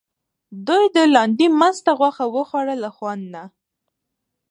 [0.67, 3.43] دوی د لاندي مسته غوښه وخوړه له خوند نه.